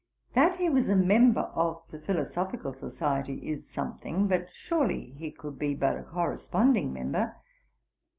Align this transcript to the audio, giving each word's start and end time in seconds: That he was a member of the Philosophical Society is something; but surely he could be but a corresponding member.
That 0.33 0.55
he 0.55 0.67
was 0.67 0.89
a 0.89 0.95
member 0.95 1.41
of 1.53 1.83
the 1.91 1.99
Philosophical 1.99 2.73
Society 2.73 3.35
is 3.47 3.69
something; 3.69 4.27
but 4.27 4.49
surely 4.51 5.11
he 5.15 5.29
could 5.29 5.59
be 5.59 5.75
but 5.75 5.95
a 5.95 6.01
corresponding 6.01 6.91
member. 6.91 7.35